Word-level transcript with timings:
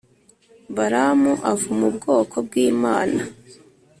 Baramu 0.75 1.31
avuma 1.51 1.83
ubwoko 1.91 2.35
bw’imana 2.45 3.21